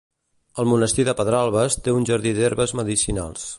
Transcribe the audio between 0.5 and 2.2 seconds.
El monestir de Pedralbes té un